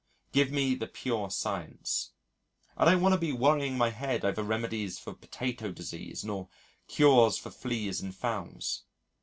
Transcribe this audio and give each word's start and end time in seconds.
Give 0.31 0.49
me 0.51 0.73
the 0.73 0.87
pure 0.87 1.29
science. 1.29 2.09
I 2.75 2.85
don't 2.85 3.01
want 3.03 3.13
to 3.13 3.19
be 3.19 3.31
worrying 3.31 3.77
my 3.77 3.91
head 3.91 4.25
over 4.25 4.41
remedies 4.41 4.97
for 4.97 5.13
potato 5.13 5.71
disease 5.71 6.23
nor 6.25 6.49
cures 6.87 7.37
for 7.37 7.51
fleas 7.51 8.01
in 8.01 8.11
fowls. 8.11 8.81